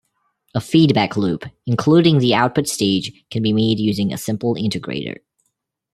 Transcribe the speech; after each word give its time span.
A 0.55 0.61
feedback 0.61 1.15
loop 1.15 1.45
including 1.67 2.17
the 2.17 2.33
output 2.33 2.67
stage 2.67 3.11
can 3.29 3.43
be 3.43 3.53
made 3.53 3.77
using 3.79 4.11
a 4.11 4.17
simple 4.17 4.55
integrator. 4.55 5.17